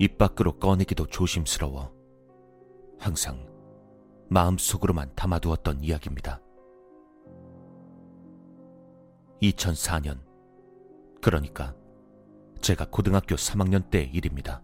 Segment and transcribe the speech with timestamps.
[0.00, 1.92] 입 밖으로 꺼내기도 조심스러워
[2.98, 3.46] 항상
[4.30, 6.40] 마음속으로만 담아두었던 이야기입니다.
[9.42, 10.20] 2004년,
[11.20, 11.74] 그러니까
[12.62, 14.62] 제가 고등학교 3학년 때의 일입니다.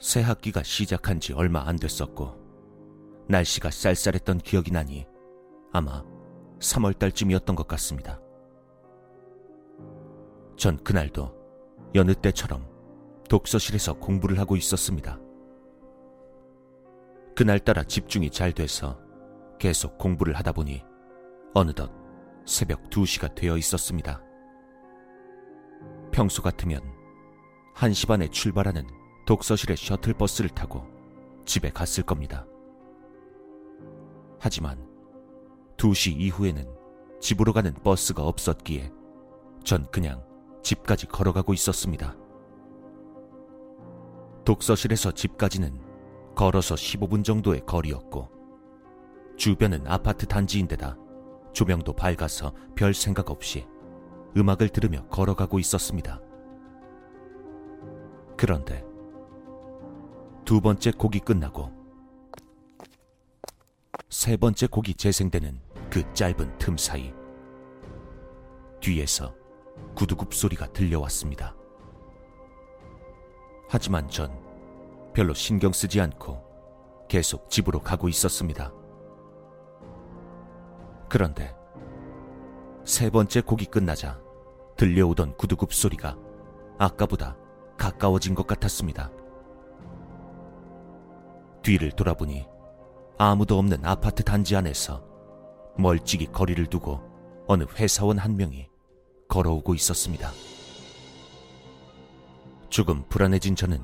[0.00, 5.06] 새 학기가 시작한 지 얼마 안 됐었고, 날씨가 쌀쌀했던 기억이 나니
[5.72, 6.02] 아마
[6.60, 8.18] 3월달쯤이었던 것 같습니다.
[10.56, 11.35] 전 그날도
[11.96, 12.68] 여느 때처럼
[13.30, 15.18] 독서실에서 공부를 하고 있었습니다.
[17.34, 19.00] 그날따라 집중이 잘 돼서
[19.58, 20.84] 계속 공부를 하다 보니
[21.54, 21.90] 어느덧
[22.44, 24.22] 새벽 2시가 되어 있었습니다.
[26.12, 26.82] 평소 같으면
[27.74, 28.86] 1시 반에 출발하는
[29.26, 30.84] 독서실의 셔틀버스를 타고
[31.46, 32.46] 집에 갔을 겁니다.
[34.38, 34.86] 하지만
[35.78, 36.68] 2시 이후에는
[37.20, 38.92] 집으로 가는 버스가 없었기에
[39.64, 40.25] 전 그냥
[40.66, 42.16] 집까지 걸어가고 있었습니다.
[44.44, 45.80] 독서실에서 집까지는
[46.34, 48.28] 걸어서 15분 정도의 거리였고
[49.36, 50.96] 주변은 아파트 단지인데다
[51.52, 53.64] 조명도 밝아서 별 생각 없이
[54.36, 56.20] 음악을 들으며 걸어가고 있었습니다.
[58.36, 58.84] 그런데
[60.44, 61.70] 두 번째 곡이 끝나고
[64.08, 65.60] 세 번째 곡이 재생되는
[65.90, 67.14] 그 짧은 틈 사이
[68.80, 69.45] 뒤에서
[69.94, 71.54] 구두굽 소리가 들려왔습니다.
[73.68, 74.30] 하지만 전
[75.12, 76.44] 별로 신경 쓰지 않고
[77.08, 78.72] 계속 집으로 가고 있었습니다.
[81.08, 81.54] 그런데
[82.84, 84.20] 세 번째 곡이 끝나자
[84.76, 86.16] 들려오던 구두굽 소리가
[86.78, 87.36] 아까보다
[87.76, 89.10] 가까워진 것 같았습니다.
[91.62, 92.46] 뒤를 돌아보니
[93.18, 95.02] 아무도 없는 아파트 단지 안에서
[95.78, 97.00] 멀찍이 거리를 두고
[97.46, 98.68] 어느 회사원 한 명이
[99.28, 100.30] 걸어오고 있었습니다.
[102.68, 103.80] 조금 불안해진 저는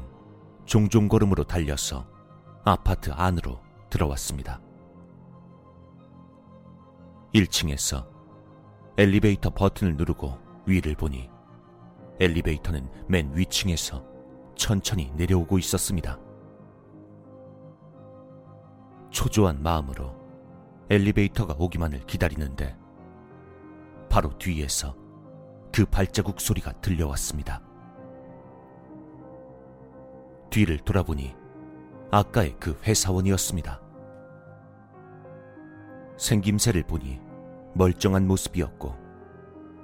[0.64, 2.06] 종종 걸음으로 달려서
[2.64, 3.60] 아파트 안으로
[3.90, 4.60] 들어왔습니다.
[7.34, 8.06] 1층에서
[8.96, 11.28] 엘리베이터 버튼을 누르고 위를 보니
[12.20, 14.04] 엘리베이터는 맨 위층에서
[14.54, 16.18] 천천히 내려오고 있었습니다.
[19.10, 20.14] 초조한 마음으로
[20.90, 22.76] 엘리베이터가 오기만을 기다리는데
[24.08, 25.01] 바로 뒤에서
[25.72, 27.62] 그 발자국 소리가 들려왔습니다.
[30.50, 31.34] 뒤를 돌아보니
[32.10, 33.80] 아까의 그 회사원이었습니다.
[36.18, 37.18] 생김새를 보니
[37.72, 38.94] 멀쩡한 모습이었고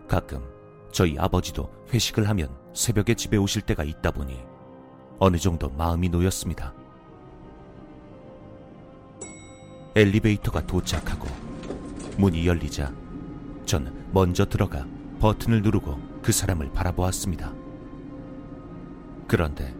[0.06, 0.46] 가끔
[0.92, 4.38] 저희 아버지도 회식을 하면 새벽에 집에 오실 때가 있다 보니
[5.18, 6.74] 어느 정도 마음이 놓였습니다.
[9.96, 11.26] 엘리베이터가 도착하고
[12.18, 12.92] 문이 열리자
[13.64, 14.86] 저는 먼저 들어가
[15.20, 17.52] 버튼을 누르고 그 사람을 바라보았습니다.
[19.26, 19.74] 그런데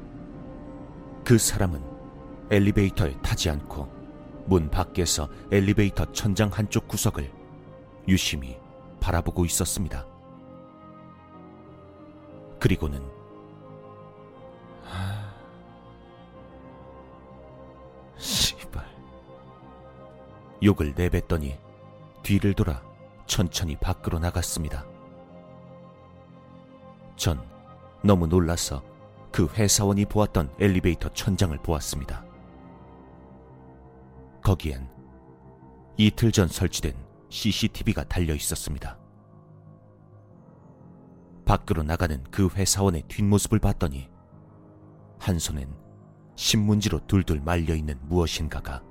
[1.24, 1.82] 그 사람은
[2.50, 3.86] 엘리베이터에 타지 않고
[4.46, 7.30] 문 밖에서 엘리베이터 천장 한쪽 구석을
[8.08, 8.58] 유심히
[9.00, 10.06] 바라보고 있었습니다.
[12.58, 13.02] 그리고는
[18.16, 18.84] 시발
[20.62, 21.58] 욕을 내뱉더니
[22.22, 22.82] 뒤를 돌아
[23.26, 24.84] 천천히 밖으로 나갔습니다.
[27.18, 27.44] 전
[28.02, 28.82] 너무 놀라서
[29.32, 32.24] 그 회사원이 보았던 엘리베이터 천장을 보았습니다.
[34.42, 34.88] 거기엔
[35.96, 36.94] 이틀 전 설치된
[37.28, 38.96] CCTV가 달려 있었습니다.
[41.44, 44.08] 밖으로 나가는 그 회사원의 뒷모습을 봤더니
[45.18, 45.74] 한 손엔
[46.36, 48.82] 신문지로 둘둘 말려 있는 무엇인가가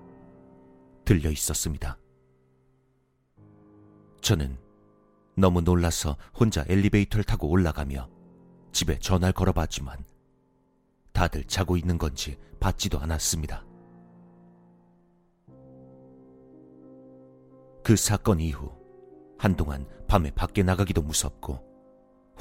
[1.05, 1.97] 들려 있었습니다.
[4.19, 4.57] 저는
[5.37, 8.16] 너무 놀라서 혼자 엘리베이터를 타고 올라가며
[8.71, 10.03] 집에 전화를 걸어봤지만
[11.13, 13.65] 다들 자고 있는 건지 받지도 않았습니다.
[17.83, 18.71] 그 사건 이후
[19.37, 21.65] 한동안 밤에 밖에 나가기도 무섭고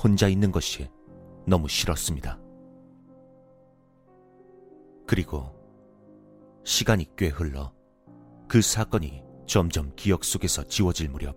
[0.02, 0.90] 혼자 있는 것이
[1.46, 2.38] 너무 싫었습니다.
[5.06, 5.54] 그리고
[6.64, 7.72] 시간이 꽤 흘러
[8.48, 11.36] 그 사건이 점점 기억 속에서 지워질 무렵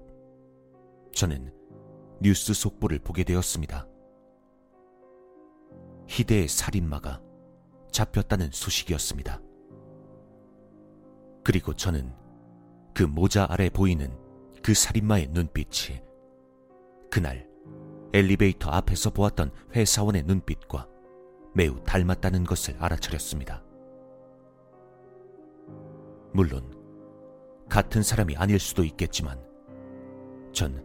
[1.13, 1.53] 저는
[2.19, 3.87] 뉴스 속보를 보게 되었습니다.
[6.09, 7.21] 희대의 살인마가
[7.91, 9.39] 잡혔다는 소식이었습니다.
[11.43, 12.11] 그리고 저는
[12.93, 14.11] 그 모자 아래 보이는
[14.63, 16.01] 그 살인마의 눈빛이
[17.11, 17.47] 그날
[18.11, 20.87] 엘리베이터 앞에서 보았던 회사원의 눈빛과
[21.53, 23.63] 매우 닮았다는 것을 알아차렸습니다.
[26.33, 26.75] 물론
[27.69, 29.39] 같은 사람이 아닐 수도 있겠지만
[30.51, 30.83] 전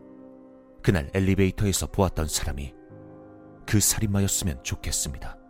[0.82, 2.74] 그날 엘리베이터에서 보았던 사람이
[3.66, 5.43] 그 살인마였으면 좋겠습니다.